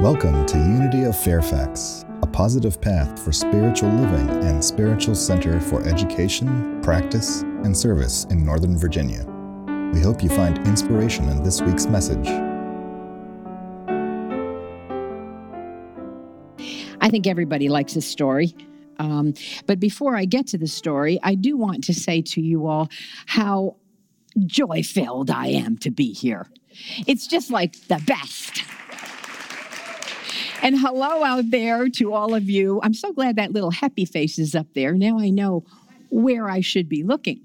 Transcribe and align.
Welcome 0.00 0.46
to 0.46 0.56
Unity 0.56 1.04
of 1.04 1.14
Fairfax, 1.14 2.06
a 2.22 2.26
positive 2.26 2.80
path 2.80 3.22
for 3.22 3.32
spiritual 3.32 3.90
living 3.90 4.30
and 4.44 4.64
spiritual 4.64 5.14
center 5.14 5.60
for 5.60 5.86
education, 5.86 6.80
practice, 6.80 7.42
and 7.42 7.76
service 7.76 8.24
in 8.30 8.42
Northern 8.42 8.78
Virginia. 8.78 9.26
We 9.92 10.00
hope 10.00 10.22
you 10.22 10.30
find 10.30 10.56
inspiration 10.66 11.28
in 11.28 11.42
this 11.42 11.60
week's 11.60 11.84
message. 11.84 12.26
I 17.02 17.10
think 17.10 17.26
everybody 17.26 17.68
likes 17.68 17.94
a 17.94 18.00
story. 18.00 18.54
Um, 18.98 19.34
but 19.66 19.78
before 19.80 20.16
I 20.16 20.24
get 20.24 20.46
to 20.46 20.56
the 20.56 20.66
story, 20.66 21.20
I 21.22 21.34
do 21.34 21.58
want 21.58 21.84
to 21.84 21.92
say 21.92 22.22
to 22.22 22.40
you 22.40 22.66
all 22.66 22.88
how 23.26 23.76
joy 24.46 24.82
filled 24.82 25.28
I 25.28 25.48
am 25.48 25.76
to 25.76 25.90
be 25.90 26.14
here. 26.14 26.46
It's 27.06 27.26
just 27.26 27.50
like 27.50 27.86
the 27.88 28.02
best. 28.06 28.64
And 30.62 30.78
hello 30.78 31.24
out 31.24 31.50
there 31.50 31.88
to 31.88 32.12
all 32.12 32.34
of 32.34 32.50
you. 32.50 32.80
I'm 32.82 32.92
so 32.92 33.12
glad 33.12 33.36
that 33.36 33.52
little 33.52 33.70
happy 33.70 34.04
face 34.04 34.38
is 34.38 34.54
up 34.54 34.66
there. 34.74 34.92
Now 34.92 35.18
I 35.18 35.30
know 35.30 35.64
where 36.10 36.50
I 36.50 36.60
should 36.60 36.88
be 36.88 37.02
looking. 37.02 37.40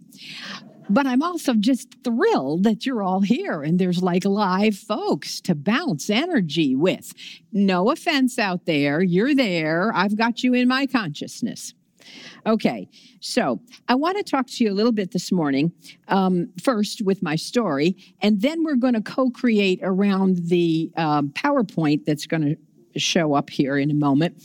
But 0.90 1.08
I'm 1.08 1.24
also 1.24 1.54
just 1.54 1.88
thrilled 2.04 2.64
that 2.64 2.86
you're 2.86 3.02
all 3.02 3.22
here 3.22 3.64
and 3.64 3.80
there's 3.80 4.04
like 4.04 4.26
live 4.26 4.76
folks 4.76 5.40
to 5.42 5.56
bounce 5.56 6.10
energy 6.10 6.76
with. 6.76 7.14
No 7.54 7.90
offense 7.90 8.38
out 8.38 8.66
there. 8.66 9.02
You're 9.02 9.34
there. 9.34 9.92
I've 9.96 10.18
got 10.18 10.44
you 10.44 10.54
in 10.54 10.68
my 10.68 10.86
consciousness. 10.86 11.74
Okay, 12.46 12.88
so 13.20 13.60
I 13.88 13.96
want 13.96 14.18
to 14.18 14.24
talk 14.24 14.46
to 14.48 14.64
you 14.64 14.72
a 14.72 14.76
little 14.76 14.92
bit 14.92 15.12
this 15.12 15.32
morning, 15.32 15.72
um, 16.10 16.50
first 16.62 17.02
with 17.02 17.24
my 17.24 17.36
story, 17.36 17.98
and 18.22 18.42
then 18.42 18.64
we're 18.64 18.76
going 18.76 18.94
to 18.94 19.02
co 19.02 19.32
create 19.32 19.80
around 19.82 20.38
the 20.50 20.92
um, 20.98 21.30
PowerPoint 21.30 22.06
that's 22.06 22.28
going 22.28 22.44
to 22.44 22.58
show 22.98 23.34
up 23.34 23.50
here 23.50 23.78
in 23.78 23.92
a 23.92 23.96
moment, 23.96 24.42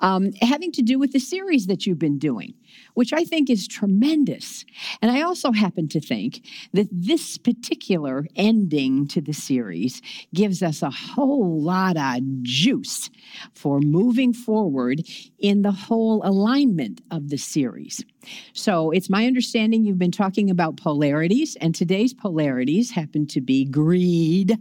um, 0.00 0.32
having 0.40 0.72
to 0.72 0.82
do 0.82 0.98
with 0.98 1.12
the 1.12 1.18
series 1.18 1.66
that 1.66 1.86
you've 1.86 1.98
been 1.98 2.18
doing, 2.18 2.54
which 2.94 3.12
I 3.12 3.24
think 3.24 3.50
is 3.50 3.66
tremendous. 3.66 4.64
And 5.00 5.10
I 5.10 5.22
also 5.22 5.52
happen 5.52 5.88
to 5.88 6.00
think 6.00 6.46
that 6.72 6.88
this 6.90 7.38
particular 7.38 8.26
ending 8.36 9.06
to 9.08 9.20
the 9.20 9.32
series 9.32 10.02
gives 10.32 10.62
us 10.62 10.82
a 10.82 10.90
whole 10.90 11.60
lot 11.60 11.96
of 11.96 12.22
juice 12.42 13.10
for 13.54 13.80
moving 13.80 14.32
forward 14.32 15.02
in 15.38 15.62
the 15.62 15.72
whole 15.72 16.26
alignment 16.26 17.00
of 17.10 17.30
the 17.30 17.38
series. 17.38 18.04
So 18.52 18.90
it's 18.90 19.10
my 19.10 19.26
understanding 19.26 19.84
you've 19.84 19.98
been 19.98 20.10
talking 20.10 20.50
about 20.50 20.76
polarities, 20.76 21.56
and 21.60 21.74
today's 21.74 22.14
polarities 22.14 22.90
happen 22.90 23.26
to 23.28 23.40
be 23.40 23.64
greed 23.64 24.58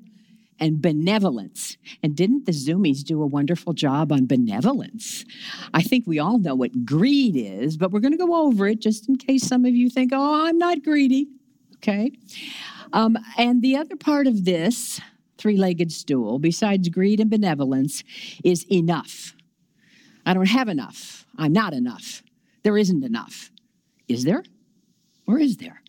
and 0.64 0.82
benevolence. 0.82 1.78
And 2.02 2.16
didn't 2.16 2.46
the 2.46 2.54
Zoomies 2.54 3.04
do 3.04 3.22
a 3.22 3.28
wonderful 3.28 3.74
job 3.74 4.14
on 4.14 4.26
benevolence? 4.26 5.26
I 5.74 5.82
think 5.82 6.08
we 6.08 6.20
all 6.20 6.40
know 6.40 6.56
what 6.56 6.86
greed 6.86 7.36
is, 7.36 7.76
but 7.76 7.92
we're 7.92 8.00
going 8.00 8.14
to 8.14 8.18
go 8.18 8.34
over 8.48 8.66
it 8.68 8.80
just 8.80 9.10
in 9.10 9.18
case 9.18 9.46
some 9.46 9.66
of 9.66 9.76
you 9.76 9.90
think, 9.90 10.12
oh, 10.14 10.48
I'm 10.48 10.58
not 10.58 10.82
greedy. 10.82 11.28
Okay. 11.76 12.14
Um, 12.94 13.18
and 13.38 13.62
the 13.62 13.76
other 13.76 13.98
part 13.98 14.26
of 14.26 14.46
this 14.46 15.02
three 15.38 15.58
legged 15.58 15.92
stool, 15.92 16.40
besides 16.40 16.88
greed 16.88 17.20
and 17.20 17.30
benevolence, 17.30 18.02
is 18.46 18.66
enough. 18.72 19.36
I 20.26 20.34
don't 20.34 20.48
have 20.48 20.70
enough. 20.70 21.26
I'm 21.38 21.52
not 21.52 21.74
enough. 21.74 22.24
There 22.64 22.78
isn't 22.78 23.04
enough. 23.04 23.52
Is 24.08 24.24
there? 24.24 24.46
Or 25.28 25.40
is 25.40 25.58
there? 25.58 25.83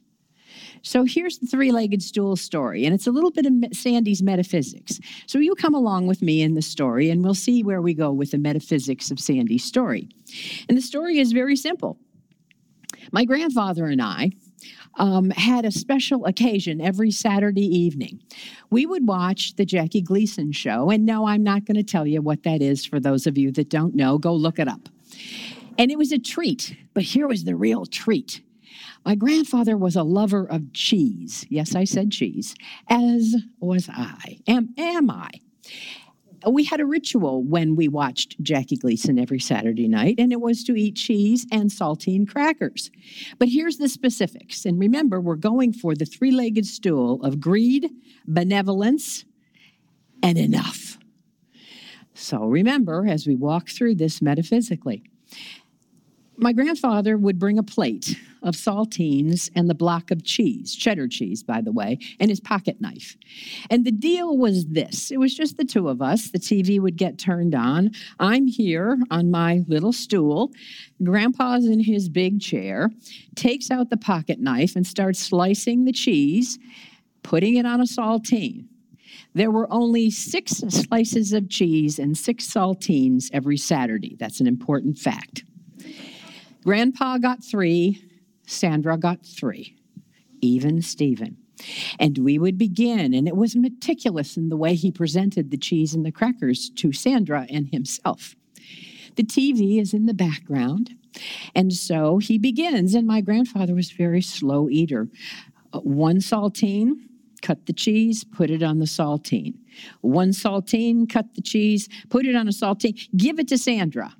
So 0.84 1.04
here's 1.04 1.38
the 1.38 1.46
three 1.46 1.72
legged 1.72 2.02
stool 2.02 2.36
story, 2.36 2.84
and 2.84 2.94
it's 2.94 3.06
a 3.06 3.10
little 3.10 3.30
bit 3.30 3.46
of 3.46 3.52
Sandy's 3.72 4.22
metaphysics. 4.22 5.00
So 5.26 5.38
you 5.38 5.54
come 5.54 5.74
along 5.74 6.06
with 6.06 6.20
me 6.20 6.42
in 6.42 6.54
the 6.54 6.62
story, 6.62 7.08
and 7.08 7.24
we'll 7.24 7.34
see 7.34 7.62
where 7.62 7.80
we 7.80 7.94
go 7.94 8.12
with 8.12 8.32
the 8.32 8.38
metaphysics 8.38 9.10
of 9.10 9.18
Sandy's 9.18 9.64
story. 9.64 10.08
And 10.68 10.76
the 10.76 10.82
story 10.82 11.18
is 11.18 11.32
very 11.32 11.56
simple. 11.56 11.98
My 13.12 13.24
grandfather 13.24 13.86
and 13.86 14.02
I 14.02 14.32
um, 14.98 15.30
had 15.30 15.64
a 15.64 15.72
special 15.72 16.26
occasion 16.26 16.82
every 16.82 17.10
Saturday 17.10 17.66
evening. 17.66 18.20
We 18.70 18.84
would 18.84 19.08
watch 19.08 19.56
the 19.56 19.64
Jackie 19.64 20.02
Gleason 20.02 20.52
show, 20.52 20.90
and 20.90 21.06
no, 21.06 21.26
I'm 21.26 21.42
not 21.42 21.64
going 21.64 21.76
to 21.76 21.82
tell 21.82 22.06
you 22.06 22.20
what 22.20 22.42
that 22.42 22.60
is 22.60 22.84
for 22.84 23.00
those 23.00 23.26
of 23.26 23.38
you 23.38 23.50
that 23.52 23.70
don't 23.70 23.94
know. 23.94 24.18
Go 24.18 24.34
look 24.34 24.58
it 24.58 24.68
up. 24.68 24.90
And 25.78 25.90
it 25.90 25.96
was 25.96 26.12
a 26.12 26.18
treat, 26.18 26.76
but 26.92 27.04
here 27.04 27.26
was 27.26 27.44
the 27.44 27.56
real 27.56 27.86
treat. 27.86 28.42
My 29.04 29.14
grandfather 29.14 29.76
was 29.76 29.96
a 29.96 30.02
lover 30.02 30.46
of 30.46 30.72
cheese. 30.72 31.44
Yes, 31.50 31.74
I 31.74 31.84
said 31.84 32.10
cheese, 32.10 32.54
as 32.88 33.36
was 33.60 33.88
I. 33.90 34.38
Am, 34.46 34.70
am 34.78 35.10
I? 35.10 35.30
We 36.50 36.64
had 36.64 36.80
a 36.80 36.86
ritual 36.86 37.42
when 37.42 37.74
we 37.74 37.88
watched 37.88 38.42
Jackie 38.42 38.76
Gleason 38.76 39.18
every 39.18 39.40
Saturday 39.40 39.88
night, 39.88 40.16
and 40.18 40.32
it 40.32 40.40
was 40.40 40.62
to 40.64 40.74
eat 40.74 40.96
cheese 40.96 41.46
and 41.50 41.70
saltine 41.70 42.28
crackers. 42.28 42.90
But 43.38 43.48
here's 43.48 43.78
the 43.78 43.88
specifics. 43.88 44.64
And 44.64 44.78
remember, 44.78 45.20
we're 45.20 45.36
going 45.36 45.72
for 45.72 45.94
the 45.94 46.04
three 46.04 46.30
legged 46.30 46.66
stool 46.66 47.22
of 47.22 47.40
greed, 47.40 47.90
benevolence, 48.26 49.24
and 50.22 50.38
enough. 50.38 50.98
So 52.14 52.44
remember, 52.44 53.06
as 53.06 53.26
we 53.26 53.36
walk 53.36 53.68
through 53.68 53.96
this 53.96 54.22
metaphysically, 54.22 55.02
my 56.36 56.52
grandfather 56.52 57.16
would 57.16 57.38
bring 57.38 57.58
a 57.58 57.62
plate 57.62 58.16
of 58.44 58.54
saltines 58.54 59.50
and 59.56 59.68
the 59.68 59.74
block 59.74 60.10
of 60.10 60.24
cheese, 60.24 60.74
cheddar 60.74 61.08
cheese, 61.08 61.42
by 61.42 61.60
the 61.60 61.72
way, 61.72 61.98
and 62.20 62.30
his 62.30 62.40
pocket 62.40 62.80
knife. 62.80 63.16
And 63.70 63.84
the 63.84 63.92
deal 63.92 64.36
was 64.36 64.66
this 64.66 65.10
it 65.10 65.18
was 65.18 65.34
just 65.34 65.56
the 65.56 65.64
two 65.64 65.88
of 65.88 66.00
us. 66.00 66.30
The 66.30 66.38
TV 66.38 66.80
would 66.80 66.96
get 66.96 67.18
turned 67.18 67.54
on. 67.54 67.90
I'm 68.20 68.46
here 68.46 68.98
on 69.10 69.30
my 69.30 69.64
little 69.66 69.92
stool. 69.92 70.52
Grandpa's 71.02 71.66
in 71.66 71.80
his 71.80 72.08
big 72.08 72.40
chair, 72.40 72.90
takes 73.34 73.70
out 73.70 73.90
the 73.90 73.96
pocket 73.96 74.38
knife 74.38 74.76
and 74.76 74.86
starts 74.86 75.18
slicing 75.18 75.84
the 75.84 75.92
cheese, 75.92 76.58
putting 77.22 77.56
it 77.56 77.66
on 77.66 77.80
a 77.80 77.84
saltine. 77.84 78.66
There 79.34 79.50
were 79.50 79.72
only 79.72 80.10
six 80.10 80.62
slices 80.68 81.32
of 81.32 81.48
cheese 81.48 81.98
and 81.98 82.16
six 82.16 82.46
saltines 82.46 83.30
every 83.32 83.56
Saturday. 83.56 84.16
That's 84.18 84.40
an 84.40 84.46
important 84.46 84.98
fact. 84.98 85.44
Grandpa 86.62 87.18
got 87.18 87.44
three, 87.44 88.02
Sandra 88.46 88.96
got 88.96 89.24
three, 89.24 89.76
even 90.40 90.82
Stephen. 90.82 91.36
And 91.98 92.18
we 92.18 92.38
would 92.38 92.58
begin, 92.58 93.14
and 93.14 93.28
it 93.28 93.36
was 93.36 93.56
meticulous 93.56 94.36
in 94.36 94.48
the 94.48 94.56
way 94.56 94.74
he 94.74 94.90
presented 94.90 95.50
the 95.50 95.56
cheese 95.56 95.94
and 95.94 96.04
the 96.04 96.12
crackers 96.12 96.70
to 96.76 96.92
Sandra 96.92 97.46
and 97.48 97.68
himself. 97.68 98.34
The 99.16 99.22
TV 99.22 99.80
is 99.80 99.94
in 99.94 100.06
the 100.06 100.14
background, 100.14 100.90
and 101.54 101.72
so 101.72 102.18
he 102.18 102.38
begins. 102.38 102.94
And 102.94 103.06
my 103.06 103.20
grandfather 103.20 103.74
was 103.74 103.92
very 103.92 104.20
slow 104.20 104.68
eater. 104.68 105.08
Uh, 105.72 105.80
one 105.80 106.18
saltine, 106.18 106.94
cut 107.40 107.66
the 107.66 107.72
cheese, 107.72 108.24
put 108.24 108.50
it 108.50 108.62
on 108.62 108.80
the 108.80 108.86
saltine. 108.86 109.54
One 110.00 110.30
saltine, 110.30 111.08
cut 111.08 111.34
the 111.34 111.42
cheese, 111.42 111.88
put 112.10 112.26
it 112.26 112.34
on 112.34 112.48
a 112.48 112.52
saltine, 112.52 113.08
give 113.16 113.38
it 113.38 113.48
to 113.48 113.58
Sandra. 113.58 114.16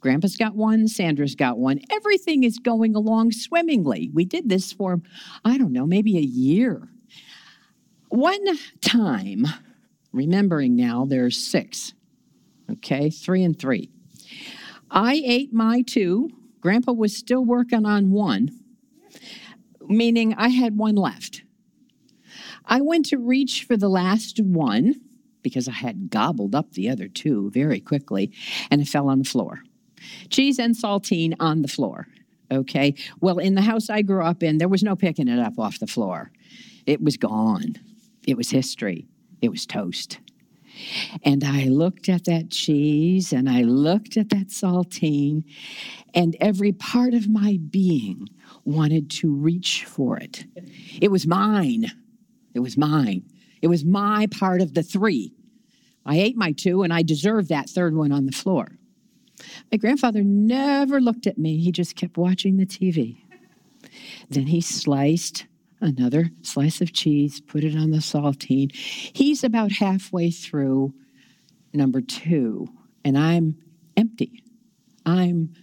Grandpa's 0.00 0.36
got 0.36 0.54
one, 0.54 0.88
Sandra's 0.88 1.34
got 1.34 1.58
one. 1.58 1.80
Everything 1.90 2.44
is 2.44 2.58
going 2.58 2.94
along 2.94 3.32
swimmingly. 3.32 4.10
We 4.12 4.24
did 4.24 4.48
this 4.48 4.72
for, 4.72 5.00
I 5.44 5.58
don't 5.58 5.72
know, 5.72 5.86
maybe 5.86 6.16
a 6.16 6.22
year. 6.22 6.88
One 8.08 8.44
time, 8.80 9.46
remembering 10.12 10.76
now, 10.76 11.04
there's 11.04 11.36
six, 11.36 11.94
okay, 12.70 13.10
three 13.10 13.42
and 13.42 13.58
three. 13.58 13.90
I 14.90 15.20
ate 15.24 15.52
my 15.52 15.82
two. 15.82 16.30
Grandpa 16.60 16.92
was 16.92 17.16
still 17.16 17.44
working 17.44 17.84
on 17.84 18.10
one, 18.10 18.50
meaning 19.86 20.34
I 20.34 20.48
had 20.48 20.76
one 20.76 20.96
left. 20.96 21.42
I 22.64 22.80
went 22.80 23.06
to 23.06 23.18
reach 23.18 23.64
for 23.64 23.76
the 23.76 23.88
last 23.88 24.40
one 24.40 25.00
because 25.42 25.68
I 25.68 25.72
had 25.72 26.10
gobbled 26.10 26.54
up 26.54 26.72
the 26.72 26.88
other 26.88 27.08
two 27.08 27.50
very 27.50 27.80
quickly 27.80 28.32
and 28.70 28.80
it 28.80 28.88
fell 28.88 29.08
on 29.08 29.18
the 29.18 29.24
floor 29.24 29.62
cheese 30.30 30.58
and 30.58 30.74
saltine 30.74 31.34
on 31.40 31.62
the 31.62 31.68
floor. 31.68 32.06
Okay. 32.50 32.94
Well, 33.20 33.38
in 33.38 33.54
the 33.54 33.62
house 33.62 33.90
I 33.90 34.02
grew 34.02 34.22
up 34.22 34.42
in, 34.42 34.58
there 34.58 34.68
was 34.68 34.82
no 34.82 34.96
picking 34.96 35.28
it 35.28 35.38
up 35.38 35.58
off 35.58 35.78
the 35.78 35.86
floor. 35.86 36.30
It 36.86 37.02
was 37.02 37.16
gone. 37.16 37.74
It 38.26 38.36
was 38.36 38.50
history. 38.50 39.06
It 39.42 39.50
was 39.50 39.66
toast. 39.66 40.18
And 41.24 41.44
I 41.44 41.64
looked 41.64 42.08
at 42.08 42.24
that 42.24 42.50
cheese 42.50 43.32
and 43.32 43.48
I 43.48 43.62
looked 43.62 44.16
at 44.16 44.30
that 44.30 44.48
saltine, 44.48 45.44
and 46.14 46.36
every 46.40 46.72
part 46.72 47.14
of 47.14 47.28
my 47.28 47.58
being 47.70 48.28
wanted 48.64 49.10
to 49.10 49.32
reach 49.32 49.84
for 49.84 50.16
it. 50.18 50.44
It 51.00 51.10
was 51.10 51.26
mine. 51.26 51.90
It 52.54 52.60
was 52.60 52.76
mine. 52.76 53.24
It 53.60 53.68
was 53.68 53.84
my 53.84 54.28
part 54.30 54.60
of 54.60 54.74
the 54.74 54.82
three. 54.82 55.34
I 56.06 56.16
ate 56.18 56.36
my 56.36 56.52
two, 56.52 56.82
and 56.82 56.92
I 56.92 57.02
deserved 57.02 57.48
that 57.48 57.68
third 57.68 57.96
one 57.96 58.12
on 58.12 58.26
the 58.26 58.32
floor. 58.32 58.77
My 59.70 59.78
grandfather 59.78 60.22
never 60.22 61.00
looked 61.00 61.26
at 61.26 61.38
me, 61.38 61.58
he 61.58 61.72
just 61.72 61.96
kept 61.96 62.16
watching 62.16 62.56
the 62.56 62.66
TV. 62.66 63.22
Then 64.30 64.46
he 64.46 64.60
sliced 64.60 65.46
another 65.80 66.30
slice 66.42 66.80
of 66.80 66.92
cheese, 66.92 67.40
put 67.40 67.64
it 67.64 67.76
on 67.76 67.90
the 67.90 67.98
saltine. 67.98 68.74
He's 68.74 69.44
about 69.44 69.72
halfway 69.72 70.30
through 70.30 70.92
number 71.72 72.00
two, 72.00 72.68
and 73.04 73.16
I'm 73.16 73.56
empty. 73.96 74.42
I'm 75.06 75.54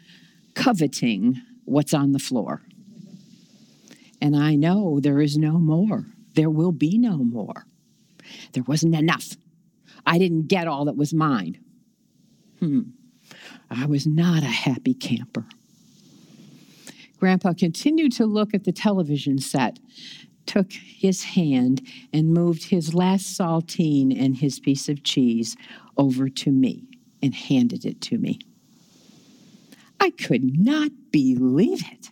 coveting 0.54 1.42
what's 1.66 1.94
on 1.94 2.12
the 2.14 2.20
floor. 2.20 2.62
And 4.22 4.36
I 4.36 4.56
know 4.56 5.00
there 5.00 5.22
is 5.22 5.38
no 5.38 5.60
more. 5.60 6.06
There 6.34 6.50
will 6.50 6.72
be 6.72 6.98
no 6.98 7.18
more. 7.18 7.66
There 8.54 8.64
wasn't 8.64 8.96
enough. 8.96 9.36
I 10.06 10.18
didn't 10.18 10.48
get 10.48 10.68
all 10.68 10.86
that 10.86 10.96
was 10.96 11.14
mine. 11.14 11.60
Hmm. 12.60 12.82
I 13.70 13.86
was 13.86 14.06
not 14.06 14.44
a 14.44 14.48
happy 14.48 14.94
camper. 14.94 15.46
Grandpa 17.20 17.54
continued 17.54 18.12
to 18.14 18.26
look 18.26 18.54
at 18.54 18.66
the 18.66 18.72
television 18.72 19.40
set, 19.40 19.80
took 20.46 20.72
his 20.72 21.24
hand, 21.24 21.82
and 22.14 22.34
moved 22.34 22.66
his 22.66 22.94
last 22.94 23.38
saltine 23.38 24.12
and 24.18 24.38
his 24.38 24.60
piece 24.60 24.90
of 24.90 25.04
cheese 25.04 25.56
over 25.98 26.30
to 26.30 26.52
me 26.52 26.88
and 27.22 27.34
handed 27.34 27.86
it 27.86 28.02
to 28.02 28.18
me. 28.18 28.40
I 30.00 30.12
could 30.12 30.60
not 30.60 30.92
believe 31.12 31.84
it. 31.92 32.10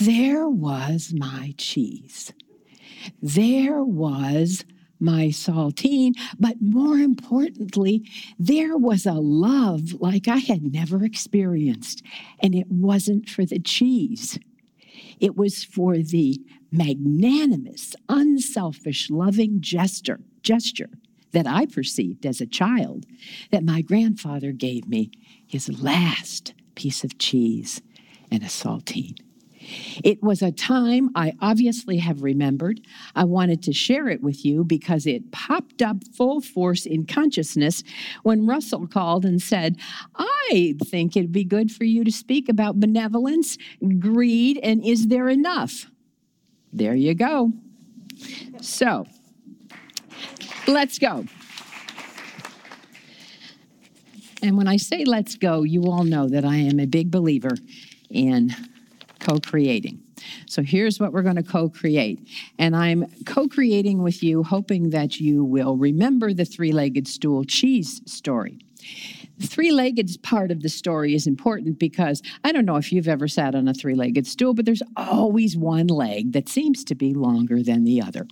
There 0.00 0.48
was 0.48 1.12
my 1.14 1.54
cheese. 1.58 2.32
There 3.22 3.82
was 3.82 4.64
my 5.00 5.26
saltine, 5.26 6.12
but 6.38 6.56
more 6.60 6.98
importantly, 6.98 8.08
there 8.38 8.76
was 8.76 9.06
a 9.06 9.14
love 9.14 9.94
like 10.00 10.28
I 10.28 10.38
had 10.38 10.72
never 10.72 11.04
experienced. 11.04 12.02
And 12.40 12.54
it 12.54 12.66
wasn't 12.70 13.28
for 13.28 13.44
the 13.44 13.58
cheese, 13.58 14.38
it 15.20 15.36
was 15.36 15.64
for 15.64 15.98
the 15.98 16.40
magnanimous, 16.72 17.94
unselfish, 18.08 19.10
loving 19.10 19.60
gesture, 19.60 20.20
gesture 20.42 20.90
that 21.32 21.46
I 21.46 21.66
perceived 21.66 22.24
as 22.24 22.40
a 22.40 22.46
child 22.46 23.04
that 23.50 23.64
my 23.64 23.82
grandfather 23.82 24.52
gave 24.52 24.88
me 24.88 25.10
his 25.46 25.82
last 25.82 26.54
piece 26.74 27.04
of 27.04 27.18
cheese 27.18 27.82
and 28.30 28.42
a 28.42 28.46
saltine. 28.46 29.18
It 30.04 30.22
was 30.22 30.42
a 30.42 30.52
time 30.52 31.10
I 31.14 31.34
obviously 31.40 31.98
have 31.98 32.22
remembered. 32.22 32.80
I 33.14 33.24
wanted 33.24 33.62
to 33.64 33.72
share 33.72 34.08
it 34.08 34.22
with 34.22 34.44
you 34.44 34.64
because 34.64 35.06
it 35.06 35.32
popped 35.32 35.82
up 35.82 35.96
full 36.14 36.40
force 36.40 36.86
in 36.86 37.06
consciousness 37.06 37.82
when 38.22 38.46
Russell 38.46 38.86
called 38.86 39.24
and 39.24 39.40
said, 39.40 39.76
I 40.16 40.74
think 40.84 41.16
it'd 41.16 41.32
be 41.32 41.44
good 41.44 41.70
for 41.70 41.84
you 41.84 42.04
to 42.04 42.12
speak 42.12 42.48
about 42.48 42.80
benevolence, 42.80 43.58
greed, 43.98 44.58
and 44.62 44.84
is 44.84 45.08
there 45.08 45.28
enough? 45.28 45.86
There 46.72 46.94
you 46.94 47.14
go. 47.14 47.52
So, 48.60 49.06
let's 50.66 50.98
go. 50.98 51.24
And 54.42 54.56
when 54.56 54.68
I 54.68 54.76
say 54.76 55.04
let's 55.04 55.34
go, 55.34 55.62
you 55.62 55.84
all 55.84 56.04
know 56.04 56.28
that 56.28 56.44
I 56.44 56.56
am 56.56 56.78
a 56.78 56.86
big 56.86 57.10
believer 57.10 57.56
in 58.10 58.54
co 59.26 59.38
creating. 59.40 60.00
So 60.46 60.62
here's 60.62 61.00
what 61.00 61.12
we're 61.12 61.22
going 61.22 61.36
to 61.36 61.42
co 61.42 61.68
create. 61.68 62.20
And 62.58 62.76
I'm 62.76 63.06
co 63.24 63.48
creating 63.48 64.02
with 64.02 64.22
you, 64.22 64.42
hoping 64.42 64.90
that 64.90 65.18
you 65.20 65.44
will 65.44 65.76
remember 65.76 66.32
the 66.32 66.44
three 66.44 66.72
legged 66.72 67.08
stool 67.08 67.44
cheese 67.44 68.00
story. 68.06 68.58
The 69.38 69.46
three 69.46 69.70
legged 69.72 70.22
part 70.22 70.50
of 70.50 70.62
the 70.62 70.68
story 70.68 71.14
is 71.14 71.26
important 71.26 71.78
because 71.78 72.22
I 72.44 72.52
don't 72.52 72.64
know 72.64 72.76
if 72.76 72.90
you've 72.92 73.08
ever 73.08 73.28
sat 73.28 73.54
on 73.54 73.68
a 73.68 73.74
three 73.74 73.94
legged 73.94 74.26
stool, 74.26 74.54
but 74.54 74.64
there's 74.64 74.82
always 74.96 75.56
one 75.56 75.88
leg 75.88 76.32
that 76.32 76.48
seems 76.48 76.84
to 76.84 76.94
be 76.94 77.12
longer 77.12 77.62
than 77.62 77.84
the 77.84 78.00
other. 78.00 78.26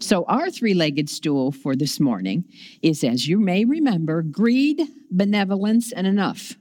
So, 0.00 0.24
our 0.24 0.50
three 0.50 0.74
legged 0.74 1.08
stool 1.08 1.52
for 1.52 1.74
this 1.74 1.98
morning 1.98 2.44
is, 2.82 3.02
as 3.02 3.26
you 3.26 3.38
may 3.38 3.64
remember, 3.64 4.20
greed, 4.20 4.82
benevolence, 5.10 5.92
and 5.92 6.06
enough. 6.06 6.54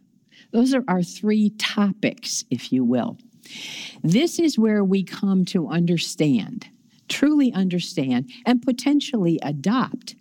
Those 0.51 0.73
are 0.73 0.85
our 0.87 1.03
three 1.03 1.49
topics, 1.57 2.45
if 2.49 2.71
you 2.71 2.85
will. 2.85 3.17
This 4.03 4.39
is 4.39 4.57
where 4.57 4.83
we 4.83 5.03
come 5.03 5.45
to 5.45 5.67
understand, 5.67 6.67
truly 7.07 7.51
understand, 7.53 8.29
and 8.45 8.61
potentially 8.61 9.39
adopt 9.41 10.15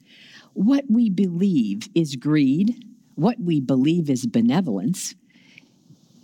what 0.55 0.85
we 0.89 1.11
believe 1.11 1.89
is 1.95 2.17
greed, 2.17 2.85
what 3.17 3.41
we 3.41 3.61
believe 3.61 4.09
is 4.09 4.27
benevolence, 4.27 5.15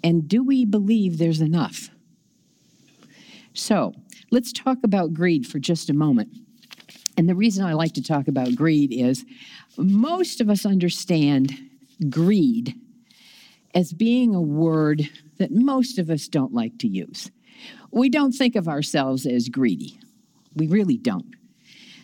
and 0.03 0.29
do 0.29 0.43
we 0.43 0.65
believe 0.65 1.19
there's 1.19 1.41
enough? 1.41 1.91
So 3.53 3.95
let's 4.31 4.53
talk 4.53 4.79
about 4.85 5.13
greed 5.13 5.47
for 5.47 5.59
just 5.59 5.91
a 5.91 5.95
moment. 5.95 6.31
And 7.17 7.29
the 7.29 7.35
reason 7.35 7.65
I 7.65 7.75
like 7.75 7.93
to 7.95 8.03
talk 8.03 8.29
about 8.29 8.55
greed 8.55 8.93
is 8.93 9.25
most 9.77 10.41
of 10.41 10.49
us 10.49 10.65
understand 10.65 11.53
greed 12.09 12.75
as 13.75 13.93
being 13.93 14.35
a 14.35 14.41
word 14.41 15.09
that 15.41 15.51
most 15.51 15.99
of 15.99 16.11
us 16.11 16.29
don't 16.29 16.55
like 16.55 16.79
to 16.79 16.87
use. 16.87 17.31
We 17.91 18.09
don't 18.09 18.33
think 18.33 18.55
of 18.55 18.69
ourselves 18.69 19.27
as 19.27 19.49
greedy. 19.49 19.99
We 20.55 20.69
really 20.69 20.97
don't. 20.97 21.35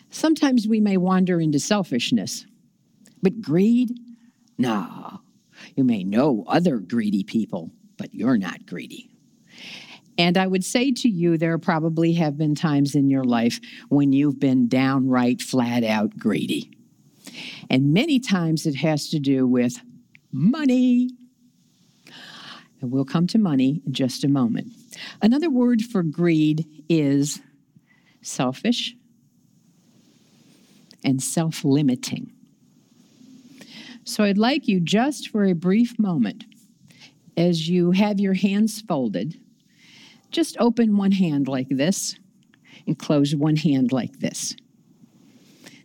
Sometimes 0.09 0.67
we 0.67 0.81
may 0.81 0.97
wander 0.97 1.39
into 1.39 1.59
selfishness, 1.59 2.45
but 3.21 3.41
greed? 3.41 3.91
No. 4.57 5.21
You 5.75 5.83
may 5.83 6.03
know 6.03 6.43
other 6.47 6.79
greedy 6.79 7.23
people, 7.23 7.71
but 7.97 8.13
you're 8.13 8.37
not 8.37 8.65
greedy. 8.65 9.09
And 10.17 10.37
I 10.37 10.47
would 10.47 10.65
say 10.65 10.91
to 10.91 11.09
you, 11.09 11.37
there 11.37 11.57
probably 11.59 12.13
have 12.13 12.37
been 12.37 12.55
times 12.55 12.95
in 12.95 13.09
your 13.09 13.23
life 13.23 13.59
when 13.89 14.13
you've 14.13 14.39
been 14.39 14.67
downright, 14.67 15.41
flat 15.41 15.83
out 15.83 16.17
greedy. 16.17 16.71
And 17.69 17.93
many 17.93 18.19
times 18.19 18.65
it 18.65 18.75
has 18.75 19.09
to 19.09 19.19
do 19.19 19.45
with 19.45 19.79
money, 20.31 21.11
and 22.81 22.91
we'll 22.91 23.05
come 23.05 23.27
to 23.27 23.37
money 23.37 23.81
in 23.85 23.93
just 23.93 24.23
a 24.23 24.27
moment. 24.27 24.71
Another 25.21 25.49
word 25.49 25.81
for 25.81 26.03
greed 26.03 26.65
is 26.89 27.41
selfish 28.21 28.95
and 31.03 31.21
self 31.21 31.63
limiting. 31.63 32.31
So 34.03 34.23
I'd 34.23 34.37
like 34.37 34.67
you 34.67 34.79
just 34.79 35.29
for 35.29 35.45
a 35.45 35.53
brief 35.53 35.99
moment, 35.99 36.45
as 37.35 37.67
you 37.67 37.91
have 37.91 38.19
your 38.19 38.33
hands 38.33 38.81
folded, 38.81 39.39
just 40.31 40.57
open 40.59 40.97
one 40.97 41.11
hand 41.11 41.47
like 41.47 41.69
this 41.69 42.17
and 42.85 42.97
close 42.97 43.35
one 43.35 43.55
hand 43.55 43.91
like 43.91 44.19
this. 44.19 44.55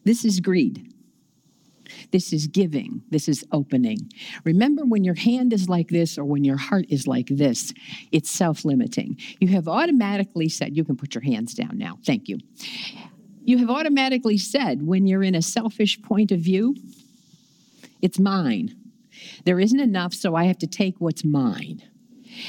This 0.04 0.24
is 0.24 0.40
greed. 0.40 0.91
This 2.12 2.32
is 2.32 2.46
giving. 2.46 3.02
This 3.10 3.26
is 3.26 3.44
opening. 3.52 4.12
Remember, 4.44 4.84
when 4.84 5.02
your 5.02 5.14
hand 5.14 5.52
is 5.52 5.68
like 5.68 5.88
this 5.88 6.18
or 6.18 6.24
when 6.24 6.44
your 6.44 6.58
heart 6.58 6.84
is 6.90 7.06
like 7.06 7.26
this, 7.28 7.72
it's 8.12 8.30
self 8.30 8.64
limiting. 8.64 9.16
You 9.40 9.48
have 9.48 9.66
automatically 9.66 10.50
said, 10.50 10.76
you 10.76 10.84
can 10.84 10.96
put 10.96 11.14
your 11.14 11.24
hands 11.24 11.54
down 11.54 11.78
now. 11.78 11.98
Thank 12.04 12.28
you. 12.28 12.38
You 13.44 13.58
have 13.58 13.70
automatically 13.70 14.38
said, 14.38 14.86
when 14.86 15.06
you're 15.06 15.22
in 15.22 15.34
a 15.34 15.42
selfish 15.42 16.00
point 16.02 16.30
of 16.30 16.38
view, 16.38 16.76
it's 18.02 18.18
mine. 18.18 18.76
There 19.44 19.58
isn't 19.58 19.80
enough, 19.80 20.12
so 20.12 20.34
I 20.34 20.44
have 20.44 20.58
to 20.58 20.66
take 20.66 20.96
what's 20.98 21.24
mine. 21.24 21.82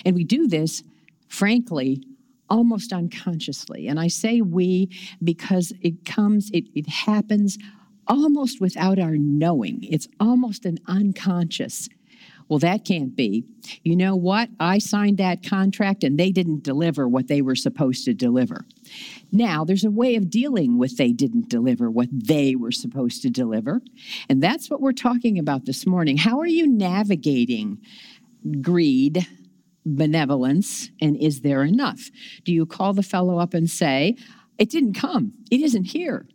And 0.05 0.15
we 0.15 0.23
do 0.23 0.47
this, 0.47 0.83
frankly, 1.29 2.03
almost 2.49 2.91
unconsciously. 2.91 3.87
And 3.87 3.99
I 3.99 4.07
say 4.09 4.41
we 4.41 4.89
because 5.23 5.71
it 5.81 6.05
comes, 6.05 6.51
it, 6.51 6.65
it 6.75 6.87
happens 6.87 7.57
almost 8.07 8.61
without 8.61 8.99
our 8.99 9.17
knowing. 9.17 9.83
It's 9.83 10.07
almost 10.19 10.65
an 10.65 10.79
unconscious. 10.87 11.89
Well, 12.49 12.59
that 12.59 12.85
can't 12.85 13.15
be. 13.15 13.45
You 13.83 13.95
know 13.95 14.15
what? 14.15 14.49
I 14.59 14.77
signed 14.77 15.17
that 15.17 15.47
contract 15.47 16.03
and 16.03 16.19
they 16.19 16.31
didn't 16.31 16.63
deliver 16.63 17.07
what 17.07 17.27
they 17.27 17.41
were 17.41 17.55
supposed 17.55 18.05
to 18.05 18.13
deliver. 18.13 18.65
Now, 19.31 19.63
there's 19.63 19.85
a 19.85 19.91
way 19.91 20.15
of 20.15 20.29
dealing 20.29 20.77
with 20.77 20.97
they 20.97 21.13
didn't 21.13 21.49
deliver 21.49 21.89
what 21.89 22.09
they 22.11 22.55
were 22.55 22.71
supposed 22.71 23.21
to 23.23 23.29
deliver. 23.29 23.81
And 24.29 24.43
that's 24.43 24.69
what 24.69 24.81
we're 24.81 24.91
talking 24.91 25.39
about 25.39 25.65
this 25.65 25.87
morning. 25.87 26.17
How 26.17 26.39
are 26.39 26.47
you 26.47 26.67
navigating 26.67 27.79
greed, 28.61 29.25
benevolence, 29.85 30.89
and 31.01 31.17
is 31.17 31.41
there 31.41 31.63
enough? 31.63 32.09
Do 32.43 32.53
you 32.53 32.65
call 32.65 32.93
the 32.93 33.03
fellow 33.03 33.39
up 33.39 33.53
and 33.53 33.69
say, 33.69 34.15
It 34.57 34.69
didn't 34.69 34.93
come, 34.93 35.33
it 35.49 35.61
isn't 35.61 35.85
here? 35.85 36.27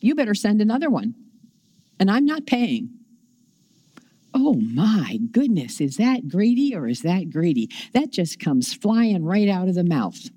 You 0.00 0.14
better 0.14 0.34
send 0.34 0.60
another 0.60 0.90
one. 0.90 1.14
And 2.00 2.10
I'm 2.10 2.24
not 2.24 2.46
paying. 2.46 2.90
Oh 4.34 4.54
my 4.54 5.18
goodness, 5.32 5.80
is 5.80 5.96
that 5.96 6.28
greedy 6.28 6.74
or 6.74 6.86
is 6.86 7.02
that 7.02 7.30
greedy? 7.30 7.70
That 7.94 8.10
just 8.10 8.38
comes 8.38 8.74
flying 8.74 9.24
right 9.24 9.48
out 9.48 9.68
of 9.68 9.74
the 9.74 9.84
mouth. 9.84 10.28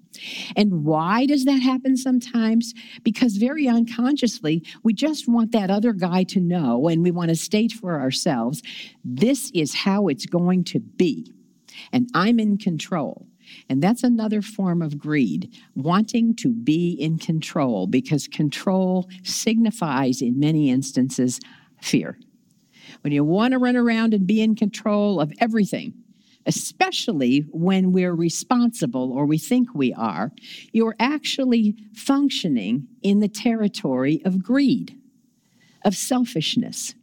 And 0.56 0.84
why 0.84 1.26
does 1.26 1.46
that 1.46 1.62
happen 1.62 1.98
sometimes? 1.98 2.74
Because 3.04 3.38
very 3.38 3.68
unconsciously, 3.68 4.64
we 4.84 4.94
just 4.94 5.28
want 5.28 5.52
that 5.52 5.70
other 5.70 5.94
guy 5.94 6.24
to 6.26 6.40
know 6.40 6.88
and 6.88 7.04
we 7.04 7.12
want 7.12 7.30
to 7.30 7.36
state 7.36 7.72
for 7.72 8.00
ourselves 8.00 8.62
this 9.04 9.52
is 9.54 9.74
how 9.74 10.08
it's 10.08 10.26
going 10.26 10.64
to 10.66 10.80
be. 10.80 11.32
And 11.92 12.10
I'm 12.14 12.40
in 12.40 12.58
control. 12.58 13.28
And 13.70 13.82
that's 13.82 14.04
another 14.04 14.42
form 14.42 14.82
of 14.82 14.98
greed, 14.98 15.54
wanting 15.76 16.36
to 16.38 16.54
be 16.54 16.92
in 16.92 17.18
control, 17.18 17.88
because 17.88 18.28
control 18.28 19.10
signifies, 19.24 20.22
in 20.22 20.40
many 20.40 20.70
instances, 20.70 21.40
fear. 21.82 22.18
when 23.02 23.14
you 23.14 23.24
want 23.24 23.54
to 23.54 23.60
run 23.60 23.76
around 23.76 24.14
and 24.14 24.28
be 24.28 24.42
in 24.42 24.56
control 24.56 25.20
of 25.20 25.32
everything, 25.40 25.94
especially 26.46 27.46
when 27.52 27.92
we're 27.92 28.16
responsible 28.16 29.12
or 29.12 29.26
we 29.26 29.38
think 29.38 29.74
we 29.74 29.94
are, 29.94 30.32
you're 30.72 30.96
actually 31.00 31.76
functioning 31.94 32.88
in 33.02 33.20
the 33.20 33.28
territory 33.28 34.22
of 34.26 34.44
greed, 34.44 34.98
of 35.86 35.96
selfishness. 35.96 36.96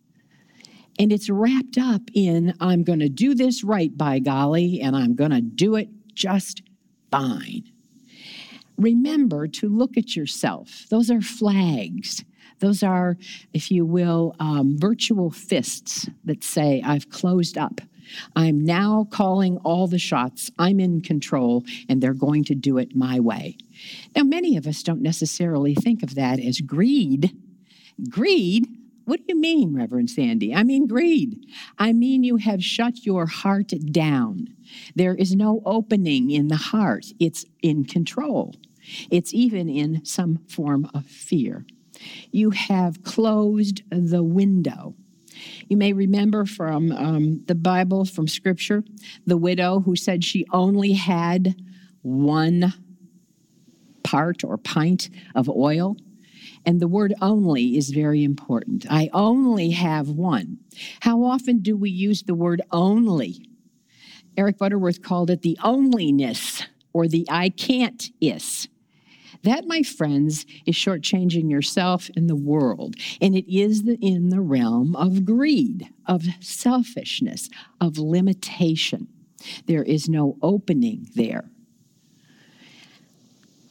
And 0.99 1.13
it's 1.13 1.31
wrapped 1.31 1.79
up 1.79 2.03
in, 2.13 2.55
I'm 2.61 2.83
going 2.83 2.99
to 2.99 3.09
do 3.09 3.35
this 3.35 3.63
right, 3.63 3.97
by 3.97 4.19
golly, 4.19 4.81
and 4.81 4.97
I'm 4.97 5.15
going 5.15 5.31
to 5.31 5.41
do 5.41 5.77
it 5.77 5.89
just 6.19 6.63
fine. 7.11 7.65
Remember 8.77 9.47
to 9.47 9.69
look 9.69 9.97
at 9.97 10.17
yourself. 10.17 10.87
Those 10.91 11.11
are 11.11 11.21
flags. 11.21 12.25
Those 12.61 12.83
are, 12.83 13.17
if 13.53 13.71
you 13.71 13.87
will, 13.87 14.35
um, 14.41 14.77
virtual 14.79 15.31
fists 15.31 16.09
that 16.25 16.43
say, 16.43 16.83
I've 16.85 17.09
closed 17.09 17.57
up. 17.57 17.81
I'm 18.35 18.65
now 18.65 19.07
calling 19.11 19.59
all 19.59 19.87
the 19.87 19.99
shots. 19.99 20.51
I'm 20.59 20.81
in 20.81 21.03
control, 21.03 21.65
and 21.89 22.03
they're 22.03 22.15
going 22.15 22.45
to 22.45 22.55
do 22.55 22.79
it 22.79 22.97
my 22.97 23.21
way. 23.21 23.59
Now, 24.17 24.23
many 24.23 24.57
of 24.57 24.67
us 24.67 24.83
don't 24.83 25.03
necessarily 25.03 25.75
think 25.75 26.03
of 26.03 26.15
that 26.15 26.41
as 26.41 26.61
greed. 26.61 27.37
Greed? 28.09 28.67
What 29.09 29.21
do 29.21 29.25
you 29.29 29.41
mean, 29.41 29.75
Reverend 29.75 30.11
Sandy? 30.11 30.55
I 30.55 30.65
mean 30.65 30.87
greed. 30.87 31.47
I 31.79 31.95
mean 31.95 32.25
you 32.25 32.37
have 32.37 32.63
shut 32.63 33.07
your 33.07 33.25
heart 33.25 33.73
down. 33.91 34.49
There 34.95 35.15
is 35.15 35.35
no 35.35 35.63
opening 35.65 36.31
in 36.31 36.49
the 36.49 36.57
heart, 36.57 37.07
it's 37.19 37.47
in 37.63 37.87
control. 37.87 38.55
It's 39.11 39.33
even 39.33 39.67
in 39.67 40.05
some 40.05 40.41
form 40.47 40.91
of 40.93 41.07
fear. 41.07 41.65
You 42.33 42.51
have 42.51 43.03
closed 43.03 43.81
the 43.91 44.23
window. 44.23 44.95
You 45.69 45.79
may 45.79 45.95
remember 45.95 46.45
from 46.45 46.93
um, 46.93 47.45
the 47.47 47.55
Bible, 47.55 48.05
from 48.05 48.29
Scripture, 48.29 48.85
the 49.27 49.39
widow 49.39 49.81
who 49.81 49.97
said 49.97 50.23
she 50.23 50.45
only 50.53 50.93
had 50.93 51.55
one 52.03 52.75
part 54.03 54.45
or 54.45 54.59
pint 54.59 55.09
of 55.35 55.49
oil. 55.49 55.97
And 56.69 56.81
the 56.81 56.87
word 56.87 57.15
only 57.23 57.79
is 57.79 57.89
very 57.89 58.23
important. 58.23 58.85
I 58.91 59.09
only 59.15 59.71
have 59.71 60.11
one. 60.11 60.59
How 61.01 61.25
often 61.25 61.61
do 61.61 61.79
we 61.79 61.89
use 61.89 62.25
the 62.25 62.35
word 62.35 62.61
only? 62.71 63.49
Eric 64.37 64.59
Butterworth 64.59 65.01
called 65.01 65.31
it 65.31 65.41
the 65.41 65.59
onlyness 65.65 66.67
or 66.93 67.09
the 67.09 67.27
I 67.31 67.49
can't 67.49 68.11
is. 68.21 68.69
That, 69.45 69.65
my 69.67 69.83
friends, 69.83 70.45
is 70.67 70.75
shortchanging 70.75 71.51
yourself 71.51 72.11
and 72.15 72.29
the 72.29 72.37
world. 72.37 72.97
And 73.19 73.35
it 73.35 73.51
is 73.51 73.89
in 74.03 74.29
the 74.29 74.43
realm 74.43 74.95
of 74.95 75.25
greed, 75.25 75.89
of 76.05 76.27
selfishness, 76.41 77.49
of 77.81 77.97
limitation. 77.97 79.09
There 79.65 79.85
is 79.85 80.07
no 80.07 80.37
opening 80.43 81.09
there. 81.15 81.49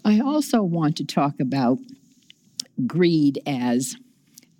I 0.03 0.19
also 0.19 0.63
want 0.63 0.97
to 0.97 1.05
talk 1.05 1.39
about 1.39 1.77
greed 2.85 3.39
as 3.45 3.95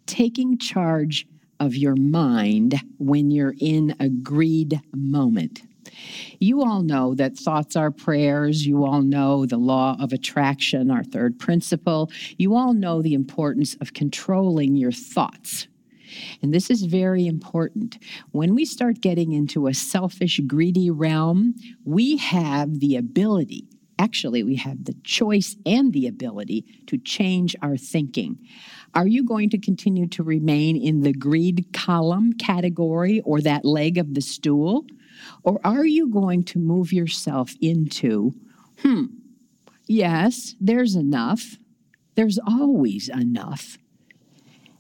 taking 0.06 0.58
charge 0.58 1.28
of 1.60 1.76
your 1.76 1.96
mind 1.96 2.76
when 2.98 3.32
you're 3.32 3.56
in 3.60 3.96
a 4.00 4.10
greed 4.10 4.80
moment. 4.94 5.62
You 6.40 6.64
all 6.64 6.82
know 6.82 7.16
that 7.16 7.38
thoughts 7.38 7.76
are 7.76 7.92
prayers. 7.92 8.68
You 8.68 8.86
all 8.86 9.02
know 9.02 9.46
the 9.46 9.58
law 9.58 9.96
of 10.00 10.14
attraction, 10.14 10.92
our 10.92 11.04
third 11.04 11.40
principle. 11.40 12.12
You 12.38 12.56
all 12.56 12.74
know 12.74 13.02
the 13.02 13.14
importance 13.14 13.76
of 13.82 13.94
controlling 13.94 14.76
your 14.76 14.92
thoughts. 14.92 15.68
And 16.42 16.54
this 16.54 16.70
is 16.70 16.84
very 16.84 17.28
important. 17.28 17.98
When 18.32 18.56
we 18.56 18.66
start 18.66 19.02
getting 19.02 19.34
into 19.34 19.68
a 19.68 19.74
selfish, 19.74 20.40
greedy 20.48 20.90
realm, 20.90 21.56
we 21.84 22.18
have 22.18 22.80
the 22.80 22.96
ability, 22.96 23.68
actually, 24.00 24.44
we 24.44 24.56
have 24.56 24.86
the 24.86 24.96
choice 25.04 25.56
and 25.66 25.94
the 25.94 26.08
ability 26.08 26.66
to 26.88 26.98
change 26.98 27.56
our 27.62 27.78
thinking. 27.78 28.38
Are 28.94 29.08
you 29.08 29.24
going 29.24 29.50
to 29.52 29.58
continue 29.58 30.08
to 30.08 30.24
remain 30.24 30.76
in 30.76 31.02
the 31.02 31.14
greed 31.14 31.68
column 31.74 32.34
category 32.34 33.22
or 33.26 33.42
that 33.42 33.66
leg 33.66 33.98
of 33.98 34.14
the 34.14 34.22
stool? 34.22 34.86
Or 35.44 35.60
are 35.64 35.86
you 35.86 36.10
going 36.10 36.44
to 36.46 36.60
move 36.60 36.94
yourself 36.94 37.54
into, 37.62 38.34
hmm, 38.80 39.06
yes, 39.88 40.56
there's 40.60 40.96
enough. 40.96 41.58
There's 42.16 42.40
always 42.40 43.10
enough. 43.10 43.78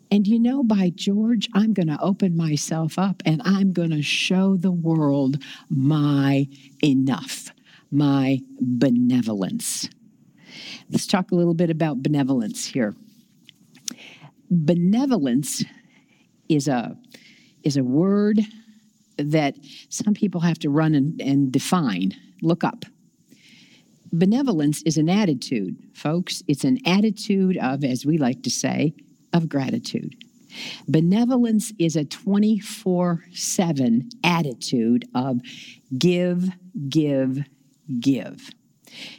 And 0.09 0.25
you 0.25 0.39
know, 0.39 0.63
by 0.63 0.91
George, 0.95 1.50
I'm 1.53 1.74
going 1.74 1.88
to 1.88 2.01
open 2.01 2.38
myself 2.38 2.97
up 2.97 3.21
and 3.25 3.41
I'm 3.43 3.74
going 3.74 3.89
to 3.91 4.01
show 4.01 4.55
the 4.55 4.71
world 4.71 5.43
my 5.69 6.47
enough, 6.83 7.51
my 7.91 8.39
benevolence. 8.60 9.89
Let's 10.89 11.08
talk 11.08 11.32
a 11.32 11.36
little 11.36 11.53
bit 11.53 11.70
about 11.70 12.01
benevolence 12.01 12.65
here. 12.65 12.96
Benevolence 14.50 15.63
is 16.50 16.67
a, 16.67 16.98
is 17.63 17.77
a 17.77 17.84
word 17.84 18.39
that 19.17 19.56
some 19.89 20.13
people 20.13 20.41
have 20.41 20.60
to 20.60 20.70
run 20.70 20.96
and, 20.96 21.20
and 21.22 21.51
define, 21.51 22.13
look 22.41 22.63
up. 22.63 22.86
Benevolence 24.13 24.82
is 24.84 24.98
an 24.98 25.10
attitude, 25.10 25.75
folks. 25.94 26.41
It's 26.48 26.63
an 26.63 26.79
attitude 26.86 27.58
of, 27.58 27.84
as 27.84 28.06
we 28.06 28.17
like 28.17 28.44
to 28.44 28.50
say, 28.50 28.94
of 29.34 29.50
gratitude. 29.50 30.15
Benevolence 30.88 31.74
is 31.77 31.96
a 31.96 32.06
24 32.06 33.24
7 33.34 34.10
attitude 34.24 35.06
of 35.13 35.41
give, 35.98 36.50
give, 36.89 37.44
give. 38.00 38.51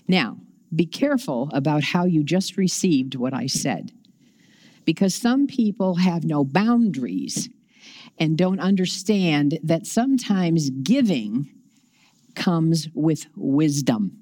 Now, 0.07 0.39
be 0.75 0.87
careful 0.87 1.51
about 1.53 1.83
how 1.83 2.05
you 2.05 2.23
just 2.23 2.57
received 2.57 3.15
what 3.15 3.35
I 3.35 3.47
said, 3.47 3.93
because 4.85 5.15
some 5.15 5.47
people 5.47 5.97
have 5.97 6.25
no 6.25 6.45
boundaries 6.45 7.49
and 8.19 8.37
don't 8.37 8.61
understand 8.61 9.59
that 9.63 9.87
sometimes 9.87 10.71
giving 10.71 11.49
comes 12.35 12.89
with 12.95 13.27
wisdom. 13.37 14.19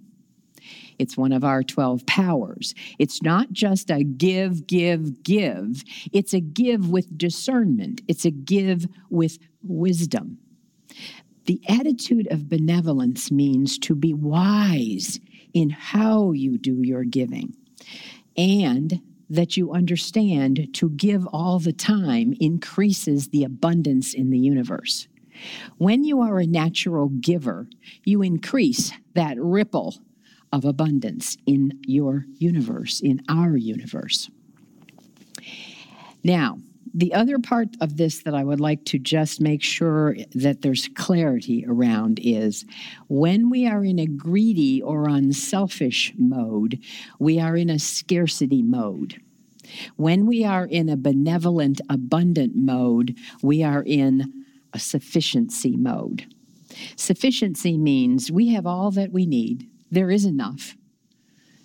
It's 0.99 1.17
one 1.17 1.33
of 1.33 1.45
our 1.45 1.63
12 1.63 2.07
powers. 2.07 2.75
It's 2.99 3.23
not 3.23 3.53
just 3.53 3.91
a 3.91 4.03
give, 4.03 4.67
give, 4.67 5.23
give. 5.23 5.85
It's 6.13 6.33
a 6.33 6.41
give 6.41 6.89
with 6.89 7.19
discernment. 7.19 8.01
It's 8.09 8.25
a 8.25 8.31
give 8.31 8.87
with 9.11 9.39
wisdom. 9.63 10.39
The 11.47 11.61
attitude 11.69 12.27
of 12.31 12.49
benevolence 12.49 13.31
means 13.31 13.79
to 13.81 13.95
be 13.95 14.13
wise 14.13 15.21
in 15.55 15.71
how 15.71 16.33
you 16.33 16.59
do 16.59 16.83
your 16.83 17.05
giving 17.05 17.57
and 18.37 19.01
that 19.31 19.57
you 19.57 19.73
understand 19.73 20.69
to 20.75 20.91
give 20.91 21.27
all 21.29 21.59
the 21.59 21.73
time 21.73 22.35
increases 22.41 23.29
the 23.29 23.45
abundance 23.45 24.13
in 24.15 24.31
the 24.31 24.39
universe. 24.39 25.09
When 25.79 26.05
you 26.05 26.21
are 26.21 26.39
a 26.39 26.47
natural 26.47 27.09
giver, 27.09 27.69
you 28.05 28.23
increase 28.23 28.93
that 29.15 29.37
ripple 29.39 29.97
of 30.53 30.65
abundance 30.65 31.37
in 31.47 31.79
your 31.83 32.25
universe, 32.39 33.01
in 33.01 33.23
our 33.29 33.57
universe. 33.57 34.31
Now, 36.25 36.59
the 36.95 37.13
other 37.15 37.39
part 37.39 37.69
of 37.81 37.97
this 37.97 38.23
that 38.23 38.35
I 38.35 38.45
would 38.45 38.61
like 38.61 38.85
to 38.87 38.99
just 38.99 39.41
make 39.41 39.63
sure 39.63 40.17
that 40.35 40.63
there's 40.63 40.89
clarity 40.95 41.65
around 41.67 42.21
is 42.23 42.65
when 43.09 43.51
we 43.51 43.67
are 43.67 43.85
in 43.85 43.99
a 43.99 44.07
greedy 44.07 44.83
or 44.83 45.09
unselfish 45.09 46.13
mode, 46.17 46.79
we 47.19 47.41
are 47.41 47.57
in 47.57 47.71
a 47.71 47.79
scarcity 47.79 48.63
mode. 48.63 49.21
When 49.97 50.27
we 50.27 50.45
are 50.45 50.65
in 50.65 50.89
a 50.89 50.97
benevolent, 50.97 51.81
abundant 51.91 52.55
mode, 52.55 53.17
we 53.43 53.63
are 53.63 53.83
in 53.83 54.45
a 54.73 54.79
sufficiency 54.79 55.77
mode. 55.77 56.27
Sufficiency 56.97 57.77
means 57.77 58.31
we 58.31 58.49
have 58.49 58.67
all 58.67 58.91
that 58.93 59.13
we 59.13 59.27
need, 59.27 59.69
there 59.91 60.11
is 60.11 60.25
enough, 60.25 60.77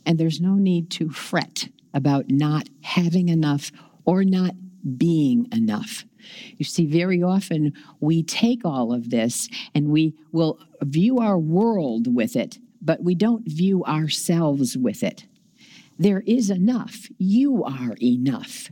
and 0.06 0.18
there's 0.18 0.42
no 0.42 0.56
need 0.56 0.90
to 0.92 1.10
fret 1.10 1.68
about 1.94 2.30
not 2.30 2.70
having 2.82 3.30
enough 3.30 3.72
or 4.06 4.24
not 4.24 4.56
being 4.98 5.48
enough. 5.52 6.06
You 6.58 6.66
see, 6.66 6.86
very 6.86 7.24
often 7.24 7.74
we 8.00 8.24
take 8.24 8.64
all 8.66 8.94
of 8.94 9.10
this 9.10 9.50
and 9.74 9.90
we 9.90 10.14
will 10.32 10.60
view 10.82 11.20
our 11.20 11.38
world 11.38 12.14
with 12.14 12.36
it, 12.36 12.60
but 12.82 13.04
we 13.04 13.16
don't 13.16 13.48
view 13.48 13.84
ourselves 13.86 14.78
with 14.78 15.04
it. 15.04 15.26
There 15.98 16.24
is 16.26 16.50
enough. 16.50 17.08
You 17.20 17.64
are 17.64 17.96
enough. 18.02 18.70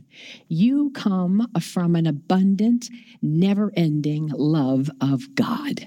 You 0.48 0.90
come 0.90 1.46
from 1.60 1.94
an 1.94 2.06
abundant, 2.06 2.90
never 3.22 3.72
ending 3.76 4.28
love 4.28 4.90
of 5.00 5.34
God. 5.36 5.86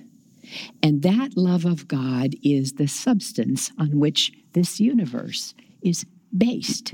And 0.81 1.01
that 1.01 1.35
love 1.35 1.65
of 1.65 1.87
God 1.87 2.35
is 2.43 2.73
the 2.73 2.87
substance 2.87 3.71
on 3.77 3.99
which 3.99 4.31
this 4.53 4.79
universe 4.79 5.53
is 5.81 6.05
based. 6.35 6.93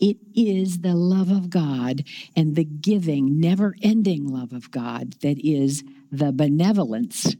It 0.00 0.18
is 0.34 0.80
the 0.80 0.94
love 0.94 1.30
of 1.30 1.50
God 1.50 2.04
and 2.36 2.56
the 2.56 2.64
giving, 2.64 3.40
never 3.40 3.74
ending 3.82 4.26
love 4.26 4.52
of 4.52 4.70
God 4.70 5.14
that 5.20 5.38
is 5.38 5.84
the 6.10 6.32
benevolence 6.32 7.36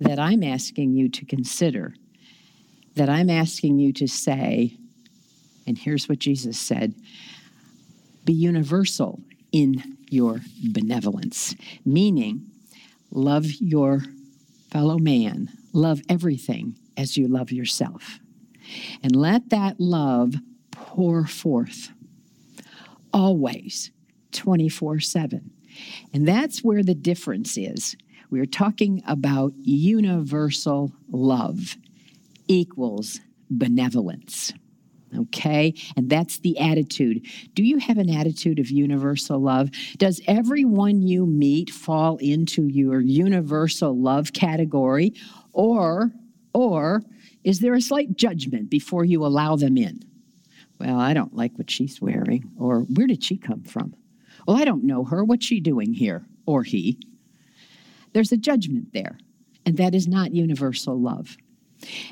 that 0.00 0.18
I'm 0.18 0.42
asking 0.42 0.92
you 0.92 1.08
to 1.10 1.24
consider, 1.24 1.94
that 2.94 3.08
I'm 3.08 3.30
asking 3.30 3.78
you 3.78 3.92
to 3.94 4.06
say, 4.06 4.76
and 5.66 5.76
here's 5.76 6.08
what 6.08 6.18
Jesus 6.18 6.58
said 6.58 6.94
be 8.24 8.32
universal 8.32 9.20
in 9.52 9.96
your 10.10 10.40
benevolence, 10.72 11.54
meaning 11.84 12.50
love 13.10 13.46
your 13.60 14.02
fellow 14.70 14.98
man, 14.98 15.48
love 15.72 16.00
everything 16.08 16.76
as 16.96 17.16
you 17.16 17.28
love 17.28 17.52
yourself. 17.52 18.18
And 19.02 19.14
let 19.14 19.50
that 19.50 19.78
love 19.78 20.34
pour 20.86 21.26
forth 21.26 21.90
always 23.12 23.90
24 24.32 25.00
7. 25.00 25.50
And 26.14 26.26
that's 26.26 26.64
where 26.64 26.82
the 26.82 26.94
difference 26.94 27.58
is. 27.58 27.96
We're 28.30 28.46
talking 28.46 29.02
about 29.06 29.52
universal 29.62 30.92
love 31.10 31.76
equals 32.48 33.20
benevolence. 33.50 34.52
Okay? 35.16 35.74
And 35.96 36.08
that's 36.08 36.38
the 36.38 36.58
attitude. 36.58 37.26
Do 37.54 37.62
you 37.62 37.78
have 37.78 37.98
an 37.98 38.10
attitude 38.10 38.58
of 38.58 38.70
universal 38.70 39.40
love? 39.40 39.70
Does 39.96 40.20
everyone 40.26 41.02
you 41.02 41.26
meet 41.26 41.70
fall 41.70 42.16
into 42.18 42.68
your 42.68 43.00
universal 43.00 44.00
love 44.00 44.32
category? 44.32 45.14
Or, 45.52 46.12
or 46.54 47.02
is 47.44 47.60
there 47.60 47.74
a 47.74 47.80
slight 47.80 48.16
judgment 48.16 48.70
before 48.70 49.04
you 49.04 49.24
allow 49.24 49.56
them 49.56 49.76
in? 49.76 50.00
Well, 50.78 50.98
I 50.98 51.14
don't 51.14 51.34
like 51.34 51.56
what 51.56 51.70
she's 51.70 52.00
wearing. 52.00 52.50
Or 52.58 52.80
where 52.80 53.06
did 53.06 53.24
she 53.24 53.36
come 53.36 53.62
from? 53.62 53.94
Well, 54.46 54.56
I 54.56 54.64
don't 54.64 54.84
know 54.84 55.04
her. 55.04 55.24
What's 55.24 55.46
she 55.46 55.60
doing 55.60 55.94
here? 55.94 56.26
Or 56.46 56.62
he. 56.62 56.98
There's 58.12 58.32
a 58.32 58.36
judgment 58.36 58.92
there. 58.92 59.18
And 59.64 59.76
that 59.78 59.94
is 59.94 60.06
not 60.06 60.34
universal 60.34 61.00
love. 61.00 61.36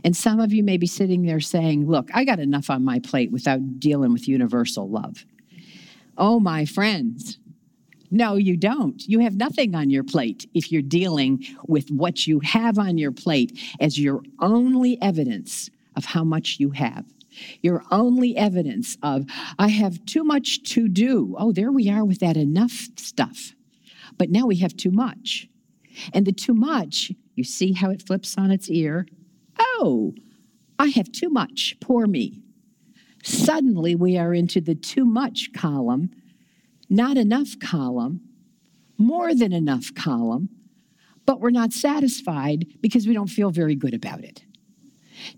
And 0.02 0.16
some 0.16 0.40
of 0.40 0.52
you 0.52 0.62
may 0.62 0.76
be 0.76 0.86
sitting 0.86 1.22
there 1.22 1.40
saying, 1.40 1.86
Look, 1.86 2.10
I 2.12 2.24
got 2.24 2.38
enough 2.38 2.68
on 2.68 2.84
my 2.84 2.98
plate 2.98 3.30
without 3.30 3.78
dealing 3.78 4.12
with 4.12 4.28
universal 4.28 4.88
love. 4.88 5.24
Oh, 6.18 6.38
my 6.38 6.64
friends, 6.64 7.38
no, 8.10 8.36
you 8.36 8.56
don't. 8.56 9.02
You 9.08 9.20
have 9.20 9.36
nothing 9.36 9.74
on 9.74 9.90
your 9.90 10.04
plate 10.04 10.48
if 10.54 10.70
you're 10.70 10.82
dealing 10.82 11.44
with 11.66 11.90
what 11.90 12.26
you 12.26 12.40
have 12.40 12.78
on 12.78 12.98
your 12.98 13.10
plate 13.10 13.58
as 13.80 13.98
your 13.98 14.22
only 14.40 15.00
evidence 15.02 15.70
of 15.96 16.04
how 16.04 16.22
much 16.22 16.56
you 16.60 16.70
have. 16.70 17.04
Your 17.62 17.84
only 17.90 18.36
evidence 18.36 18.96
of, 19.02 19.26
I 19.58 19.68
have 19.68 20.04
too 20.06 20.24
much 20.24 20.62
to 20.72 20.88
do. 20.88 21.34
Oh, 21.38 21.52
there 21.52 21.72
we 21.72 21.88
are 21.90 22.04
with 22.04 22.20
that 22.20 22.36
enough 22.36 22.88
stuff. 22.96 23.54
But 24.18 24.30
now 24.30 24.46
we 24.46 24.56
have 24.56 24.76
too 24.76 24.90
much. 24.90 25.48
And 26.12 26.26
the 26.26 26.32
too 26.32 26.54
much, 26.54 27.12
you 27.34 27.44
see 27.44 27.72
how 27.72 27.90
it 27.90 28.02
flips 28.06 28.36
on 28.36 28.50
its 28.50 28.68
ear? 28.70 29.06
Oh, 29.58 30.14
I 30.78 30.88
have 30.88 31.10
too 31.12 31.28
much. 31.28 31.76
Poor 31.80 32.06
me. 32.06 32.42
Suddenly 33.22 33.94
we 33.94 34.18
are 34.18 34.34
into 34.34 34.60
the 34.60 34.74
too 34.74 35.04
much 35.04 35.50
column, 35.54 36.10
not 36.90 37.16
enough 37.16 37.58
column, 37.58 38.20
more 38.98 39.34
than 39.34 39.52
enough 39.52 39.94
column, 39.94 40.50
but 41.26 41.40
we're 41.40 41.50
not 41.50 41.72
satisfied 41.72 42.66
because 42.80 43.06
we 43.06 43.14
don't 43.14 43.28
feel 43.28 43.50
very 43.50 43.74
good 43.74 43.94
about 43.94 44.22
it. 44.22 44.44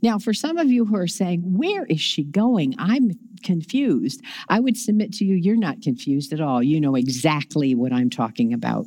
Now, 0.03 0.19
for 0.19 0.33
some 0.33 0.59
of 0.59 0.71
you 0.71 0.85
who 0.85 0.97
are 0.97 1.07
saying, 1.07 1.41
Where 1.41 1.85
is 1.87 2.01
she 2.01 2.25
going? 2.25 2.75
I'm 2.79 3.13
confused. 3.43 4.23
I 4.49 4.61
would 4.61 4.77
submit 4.77 5.13
to 5.15 5.25
you, 5.25 5.37
you're 5.37 5.57
not 5.57 5.83
confused 5.83 6.33
at 6.33 6.41
all. 6.41 6.63
You 6.63 6.81
know 6.81 6.97
exactly 6.97 7.75
what 7.75 7.93
I'm 7.93 8.11
talking 8.11 8.53
about. 8.53 8.87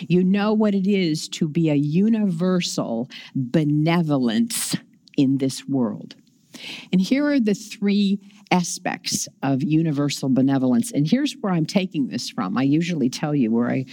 You 0.00 0.24
know 0.24 0.52
what 0.52 0.74
it 0.74 0.88
is 0.88 1.28
to 1.30 1.48
be 1.48 1.70
a 1.70 1.74
universal 1.74 3.10
benevolence 3.34 4.76
in 5.16 5.38
this 5.38 5.66
world. 5.66 6.14
And 6.92 7.00
here 7.00 7.26
are 7.26 7.40
the 7.40 7.54
three 7.54 8.18
aspects 8.50 9.28
of 9.42 9.62
universal 9.62 10.28
benevolence. 10.28 10.90
And 10.92 11.06
here's 11.06 11.34
where 11.40 11.52
I'm 11.52 11.66
taking 11.66 12.08
this 12.08 12.30
from. 12.30 12.56
I 12.56 12.62
usually 12.62 13.10
tell 13.10 13.34
you 13.34 13.52
where 13.52 13.70
I 13.70 13.84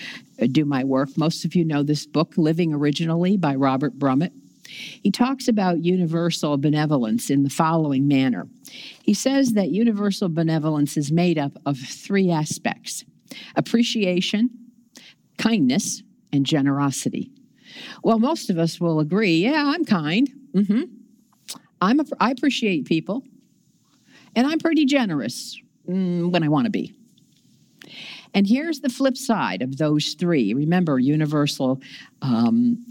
do 0.48 0.66
my 0.66 0.84
work. 0.84 1.10
Most 1.18 1.46
of 1.46 1.56
you 1.56 1.66
know 1.66 1.84
this 1.84 2.06
book, 2.06 2.34
Living 2.38 2.74
Originally 2.74 3.38
by 3.38 3.56
Robert 3.56 4.00
Brumet. 4.00 4.32
He 4.68 5.12
talks 5.12 5.48
about 5.48 5.84
universal 5.84 6.58
benevolence 6.58 7.30
in 7.30 7.44
the 7.44 7.50
following 7.50 8.08
manner. 8.08 8.48
He 9.04 9.14
says 9.14 9.54
that 9.54 9.70
universal 9.70 10.30
benevolence 10.30 10.98
is 10.98 11.12
made 11.12 11.38
up 11.38 11.54
of 11.66 11.78
three 11.78 12.32
aspects 12.32 13.06
appreciation, 13.56 14.50
kindness, 15.38 16.04
and 16.32 16.46
generosity. 16.46 17.32
Well, 18.04 18.20
most 18.20 18.50
of 18.50 18.58
us 18.58 18.80
will 18.80 19.00
agree, 19.00 19.38
yeah, 19.38 19.74
I'm 19.76 19.84
kind. 19.84 20.30
Mm-hmm. 20.54 20.84
I'm 21.82 22.00
a, 22.00 22.06
I 22.20 22.32
appreciate 22.32 22.86
people, 22.86 23.24
and 24.36 24.48
I'm 24.48 24.60
pretty 24.60 24.86
generous 24.86 25.60
mm, 25.88 26.32
when 26.32 26.44
I 26.44 26.48
want 26.48 26.66
to 26.66 26.72
be. 26.72 26.94
And 28.34 28.46
here's 28.46 28.82
the 28.82 28.90
flip 28.90 29.16
side 29.18 29.62
of 29.62 29.78
those 29.78 30.14
three. 30.14 30.54
Remember, 30.54 31.00
universal 31.00 31.82
um, 32.22 32.86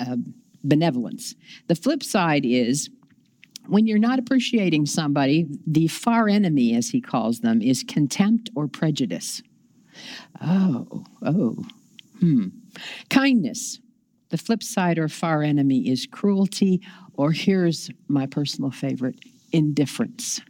uh, 0.00 0.16
benevolence. 0.64 1.34
The 1.66 1.74
flip 1.74 2.02
side 2.02 2.44
is 2.44 2.90
when 3.66 3.86
you're 3.86 3.98
not 3.98 4.18
appreciating 4.18 4.86
somebody, 4.86 5.46
the 5.66 5.88
far 5.88 6.28
enemy, 6.28 6.74
as 6.74 6.88
he 6.88 7.00
calls 7.00 7.40
them, 7.40 7.60
is 7.60 7.82
contempt 7.82 8.50
or 8.56 8.66
prejudice. 8.66 9.42
Oh, 10.40 11.04
oh, 11.22 11.56
hmm. 12.18 12.46
Kindness. 13.10 13.78
The 14.30 14.38
flip 14.38 14.62
side 14.62 14.98
or 14.98 15.08
far 15.08 15.42
enemy 15.42 15.88
is 15.88 16.06
cruelty, 16.10 16.80
or 17.14 17.32
here's 17.32 17.90
my 18.08 18.26
personal 18.26 18.70
favorite 18.70 19.18
indifference. 19.52 20.40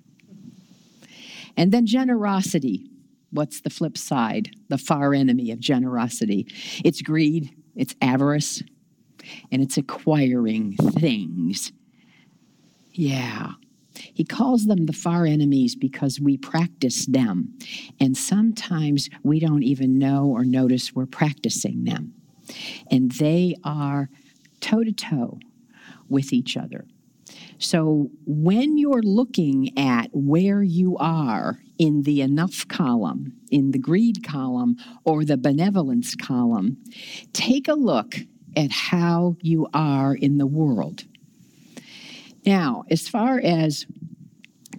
And 1.56 1.72
then 1.72 1.86
generosity. 1.86 2.88
What's 3.30 3.60
the 3.60 3.70
flip 3.70 3.98
side, 3.98 4.50
the 4.68 4.78
far 4.78 5.12
enemy 5.12 5.50
of 5.50 5.60
generosity? 5.60 6.46
It's 6.84 7.02
greed, 7.02 7.50
it's 7.76 7.94
avarice, 8.00 8.62
and 9.50 9.62
it's 9.62 9.76
acquiring 9.76 10.76
things. 10.76 11.72
Yeah. 12.92 13.52
He 14.14 14.24
calls 14.24 14.66
them 14.66 14.86
the 14.86 14.92
far 14.92 15.26
enemies 15.26 15.74
because 15.74 16.20
we 16.20 16.36
practice 16.36 17.06
them. 17.06 17.58
And 18.00 18.16
sometimes 18.16 19.08
we 19.22 19.40
don't 19.40 19.62
even 19.62 19.98
know 19.98 20.26
or 20.26 20.44
notice 20.44 20.94
we're 20.94 21.06
practicing 21.06 21.84
them. 21.84 22.14
And 22.90 23.12
they 23.12 23.56
are 23.64 24.08
toe 24.60 24.84
to 24.84 24.92
toe 24.92 25.38
with 26.08 26.32
each 26.32 26.56
other. 26.56 26.86
So 27.58 28.10
when 28.24 28.78
you're 28.78 29.02
looking 29.02 29.76
at 29.76 30.08
where 30.12 30.62
you 30.62 30.96
are 30.98 31.58
in 31.78 32.02
the 32.02 32.20
enough 32.20 32.66
column, 32.68 33.32
in 33.50 33.72
the 33.72 33.78
greed 33.78 34.24
column, 34.26 34.76
or 35.04 35.24
the 35.24 35.36
benevolence 35.36 36.14
column, 36.14 36.78
take 37.32 37.68
a 37.68 37.74
look 37.74 38.16
at 38.58 38.72
how 38.72 39.36
you 39.40 39.68
are 39.72 40.16
in 40.16 40.36
the 40.36 40.46
world. 40.46 41.04
Now, 42.44 42.82
as 42.90 43.08
far 43.08 43.40
as 43.42 43.86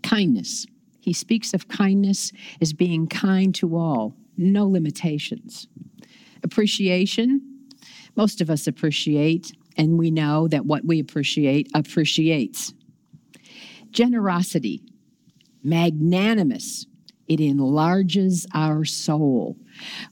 kindness, 0.03 0.65
he 0.99 1.13
speaks 1.13 1.53
of 1.53 1.69
kindness 1.69 2.33
as 2.61 2.73
being 2.73 3.07
kind 3.07 3.55
to 3.55 3.77
all, 3.77 4.15
no 4.37 4.67
limitations. 4.67 5.67
Appreciation, 6.43 7.41
most 8.17 8.41
of 8.41 8.49
us 8.49 8.67
appreciate, 8.67 9.53
and 9.77 9.97
we 9.97 10.11
know 10.11 10.49
that 10.49 10.65
what 10.65 10.83
we 10.83 10.99
appreciate 10.99 11.69
appreciates. 11.73 12.73
Generosity, 13.91 14.81
magnanimous, 15.63 16.85
it 17.29 17.39
enlarges 17.39 18.45
our 18.53 18.83
soul. 18.83 19.55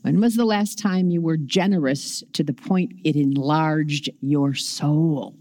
When 0.03 0.21
was 0.21 0.35
the 0.35 0.45
last 0.45 0.79
time 0.79 1.09
you 1.09 1.19
were 1.19 1.35
generous 1.35 2.23
to 2.33 2.43
the 2.43 2.53
point 2.53 2.93
it 3.03 3.15
enlarged 3.15 4.09
your 4.21 4.53
soul? 4.53 5.35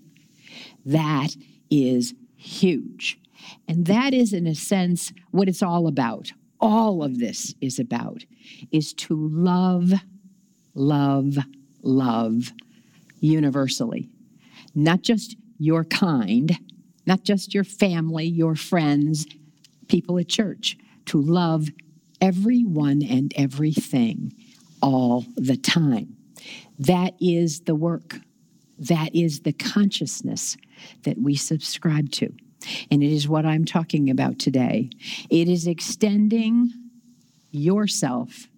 That 0.85 1.37
is 1.71 2.15
huge. 2.37 3.21
And 3.69 3.87
that 3.87 4.15
is, 4.15 4.33
in 4.33 4.47
a 4.47 4.55
sense, 4.55 5.13
what 5.31 5.49
it's 5.49 5.63
all 5.63 5.87
about. 5.87 6.33
All 6.59 7.05
of 7.05 7.19
this 7.19 7.55
is 7.61 7.79
about 7.79 8.25
is 8.73 8.95
to 8.95 9.15
love, 9.15 9.93
love, 10.75 11.37
love 11.83 12.53
universally. 13.21 14.09
Not 14.75 15.03
just 15.03 15.37
your 15.59 15.85
kind, 15.85 16.59
not 17.07 17.23
just 17.23 17.55
your 17.55 17.65
family, 17.65 18.27
your 18.27 18.55
friends, 18.57 19.27
people 19.89 20.19
at 20.19 20.29
church, 20.29 20.77
to 21.07 21.21
love 21.21 21.69
everyone 22.21 23.03
and 23.03 23.33
everything 23.37 24.33
all 24.83 25.25
the 25.37 25.57
time. 25.57 26.17
That 26.79 27.15
is 27.21 27.61
the 27.61 27.75
work. 27.75 28.17
That 28.79 29.15
is 29.15 29.41
the 29.41 29.53
consciousness 29.53 30.57
that 31.05 31.19
we 31.19 31.35
subscribe 31.35 32.11
to. 32.13 32.33
And 32.91 33.03
it 33.03 33.13
is 33.13 33.29
what 33.29 33.47
I'm 33.47 33.65
talking 33.65 34.11
about 34.11 34.39
today. 34.39 34.91
It 35.31 35.49
is 35.49 35.67
extending 35.67 36.73
yourself 37.51 38.49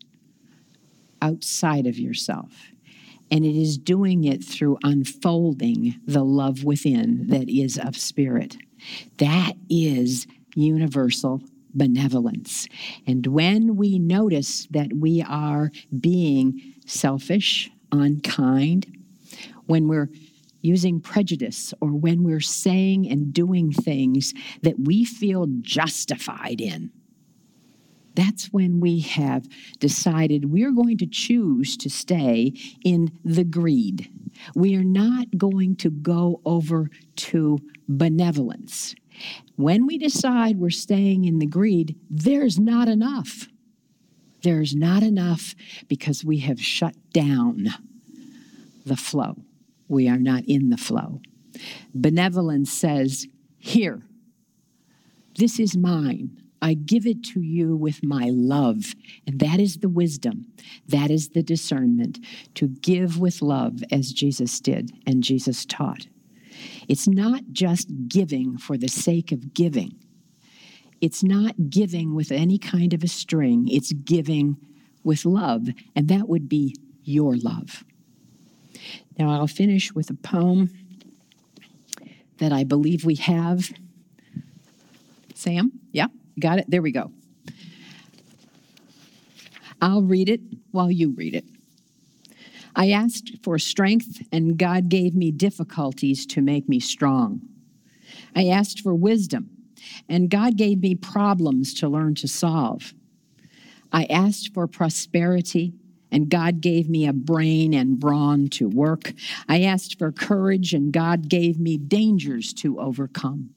outside 1.23 1.87
of 1.87 1.99
yourself. 1.99 2.53
And 3.31 3.45
it 3.45 3.55
is 3.55 3.77
doing 3.77 4.25
it 4.25 4.43
through 4.43 4.79
unfolding 4.83 6.01
the 6.07 6.25
love 6.25 6.65
within 6.65 7.29
that 7.29 7.49
is 7.49 7.79
of 7.79 7.97
spirit. 7.97 8.57
That 9.19 9.53
is 9.69 10.27
universal 10.55 11.43
benevolence. 11.75 12.67
And 13.07 13.27
when 13.27 13.77
we 13.77 13.99
notice 13.99 14.67
that 14.71 14.93
we 14.95 15.23
are 15.23 15.71
being 16.01 16.75
selfish, 16.87 17.71
unkind, 17.93 18.87
when 19.67 19.89
we're 19.89 20.11
using 20.61 21.01
prejudice 21.01 21.73
or 21.81 21.91
when 21.91 22.25
we're 22.25 22.41
saying 22.41 23.09
and 23.09 23.33
doing 23.33 23.73
things 23.73 24.35
that 24.63 24.79
we 24.79 25.05
feel 25.05 25.47
justified 25.61 26.61
in, 26.61 26.91
that's 28.15 28.47
when 28.47 28.81
we 28.81 28.99
have 29.01 29.47
decided 29.79 30.51
we're 30.51 30.73
going 30.73 30.99
to 30.99 31.07
choose 31.07 31.77
to 31.77 31.89
stay 31.89 32.53
in 32.85 33.13
the 33.25 33.45
greed. 33.45 34.11
We 34.57 34.75
are 34.75 34.83
not 34.83 35.29
going 35.37 35.77
to 35.77 35.91
go 35.91 36.41
over 36.45 36.91
to 37.17 37.59
benevolence. 37.89 38.97
When 39.57 39.87
we 39.87 39.99
decide 39.99 40.59
we're 40.59 40.71
staying 40.71 41.25
in 41.25 41.39
the 41.39 41.47
greed, 41.47 41.97
there's 42.09 42.59
not 42.59 42.89
enough. 42.89 43.49
There's 44.43 44.75
not 44.75 45.03
enough 45.03 45.55
because 45.89 46.25
we 46.25 46.39
have 46.39 46.61
shut 46.61 46.95
down 47.13 47.69
the 48.87 48.97
flow. 48.97 49.37
We 49.89 50.09
are 50.09 50.19
not 50.19 50.45
in 50.47 50.71
the 50.71 50.77
flow. 50.77 51.21
Benevolence 51.95 52.73
says, 52.73 53.27
Here, 53.59 54.03
this 55.37 55.59
is 55.59 55.77
mine. 55.77 56.43
I 56.61 56.75
give 56.75 57.07
it 57.07 57.23
to 57.35 57.41
you 57.41 57.77
with 57.77 58.03
my 58.03 58.31
love. 58.31 58.95
And 59.27 59.39
that 59.41 59.61
is 59.61 59.79
the 59.79 59.89
wisdom. 59.89 60.47
That 60.89 61.11
is 61.11 61.31
the 61.31 61.43
discernment 61.43 62.19
to 62.55 62.69
give 62.69 63.19
with 63.19 63.43
love 63.43 63.83
as 63.93 64.13
Jesus 64.13 64.61
did 64.61 64.91
and 65.07 65.23
Jesus 65.23 65.65
taught. 65.65 66.09
It's 66.89 67.09
not 67.09 67.43
just 67.53 67.89
giving 68.09 68.59
for 68.59 68.77
the 68.77 68.89
sake 68.89 69.33
of 69.33 69.55
giving, 69.55 69.97
it's 71.01 71.23
not 71.23 71.71
giving 71.71 72.15
with 72.15 72.33
any 72.33 72.59
kind 72.59 72.93
of 72.93 73.03
a 73.05 73.09
string, 73.09 73.69
it's 73.69 73.93
giving 73.93 74.57
with 75.05 75.25
love. 75.25 75.69
And 75.95 76.09
that 76.09 76.29
would 76.29 76.49
be 76.49 76.75
your 77.05 77.37
love. 77.37 77.85
Now, 79.19 79.31
I'll 79.31 79.47
finish 79.47 79.93
with 79.93 80.11
a 80.11 80.15
poem 80.15 80.71
that 82.39 82.53
I 82.53 82.65
believe 82.65 83.05
we 83.05 83.17
have. 83.17 83.71
Sam? 85.35 85.73
Yeah? 85.93 86.07
Got 86.39 86.59
it? 86.59 86.67
There 86.69 86.83
we 86.83 86.93
go. 86.93 87.11
I'll 89.81 90.03
read 90.03 90.29
it 90.29 90.41
while 90.73 90.91
you 90.91 91.11
read 91.11 91.35
it. 91.35 91.45
I 92.79 92.91
asked 92.91 93.33
for 93.43 93.59
strength, 93.59 94.23
and 94.31 94.57
God 94.57 94.89
gave 94.89 95.13
me 95.13 95.33
difficulties 95.33 96.25
to 96.27 96.41
make 96.41 96.69
me 96.69 96.79
strong. 96.79 97.41
I 98.37 98.47
asked 98.47 98.83
for 98.83 98.95
wisdom, 98.95 99.51
and 100.09 100.31
God 100.31 100.57
gave 100.57 100.81
me 100.81 100.95
problems 100.95 101.75
to 101.75 101.89
learn 101.89 102.15
to 102.15 102.29
solve. 102.29 102.95
I 103.91 104.05
asked 104.05 104.55
for 104.55 104.69
prosperity, 104.69 105.73
and 106.13 106.29
God 106.29 106.61
gave 106.61 106.89
me 106.89 107.05
a 107.05 107.13
brain 107.13 107.75
and 107.75 107.99
brawn 107.99 108.49
to 108.51 108.69
work. 108.69 109.13
I 109.49 109.63
asked 109.63 109.99
for 109.99 110.13
courage, 110.13 110.73
and 110.73 110.93
God 110.93 111.29
gave 111.29 111.59
me 111.59 111.79
dangers 111.79 112.53
to 112.55 112.79
overcome. 112.79 113.51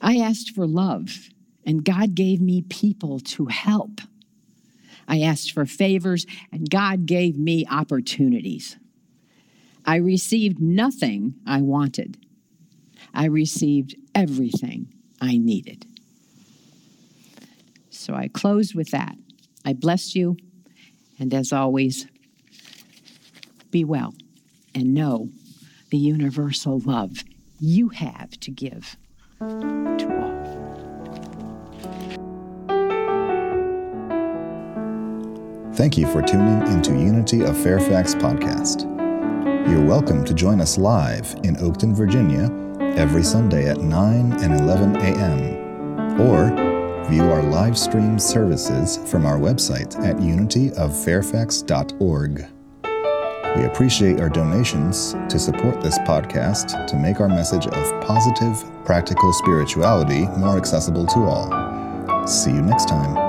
I 0.00 0.18
asked 0.18 0.52
for 0.52 0.64
love, 0.64 1.28
and 1.66 1.84
God 1.84 2.14
gave 2.14 2.40
me 2.40 2.62
people 2.62 3.18
to 3.18 3.46
help. 3.46 4.00
I 5.08 5.22
asked 5.22 5.52
for 5.52 5.64
favors, 5.64 6.26
and 6.52 6.70
God 6.70 7.06
gave 7.06 7.38
me 7.38 7.66
opportunities. 7.68 8.76
I 9.84 9.96
received 9.96 10.60
nothing 10.60 11.34
I 11.46 11.62
wanted. 11.62 12.18
I 13.14 13.24
received 13.24 13.96
everything 14.14 14.92
I 15.20 15.38
needed. 15.38 15.86
So 17.90 18.14
I 18.14 18.28
close 18.28 18.74
with 18.74 18.90
that. 18.90 19.16
I 19.64 19.72
bless 19.72 20.14
you, 20.14 20.36
and 21.18 21.32
as 21.32 21.52
always, 21.52 22.06
be 23.70 23.84
well 23.84 24.14
and 24.74 24.94
know 24.94 25.30
the 25.90 25.98
universal 25.98 26.78
love 26.80 27.24
you 27.60 27.88
have 27.88 28.30
to 28.40 28.50
give 28.50 28.96
to 29.40 30.18
all. 30.20 30.37
Thank 35.78 35.96
you 35.96 36.10
for 36.10 36.20
tuning 36.22 36.66
into 36.72 36.90
Unity 36.90 37.42
of 37.42 37.56
Fairfax 37.56 38.12
podcast. 38.12 38.82
You're 39.70 39.86
welcome 39.86 40.24
to 40.24 40.34
join 40.34 40.60
us 40.60 40.76
live 40.76 41.32
in 41.44 41.54
Oakton, 41.54 41.94
Virginia 41.94 42.50
every 42.98 43.22
Sunday 43.22 43.68
at 43.68 43.78
9 43.78 44.32
and 44.42 44.60
11 44.60 44.96
a.m. 44.96 46.20
or 46.20 46.48
view 47.08 47.22
our 47.30 47.44
live 47.44 47.78
stream 47.78 48.18
services 48.18 48.98
from 49.08 49.24
our 49.24 49.38
website 49.38 49.96
at 50.04 50.16
unityoffairfax.org. 50.16 52.46
We 53.56 53.64
appreciate 53.64 54.20
our 54.20 54.30
donations 54.30 55.12
to 55.28 55.38
support 55.38 55.80
this 55.80 55.96
podcast 56.00 56.88
to 56.88 56.96
make 56.96 57.20
our 57.20 57.28
message 57.28 57.68
of 57.68 58.02
positive, 58.02 58.64
practical 58.84 59.32
spirituality 59.32 60.26
more 60.38 60.56
accessible 60.56 61.06
to 61.06 61.20
all. 61.20 62.26
See 62.26 62.50
you 62.50 62.62
next 62.62 62.88
time. 62.88 63.27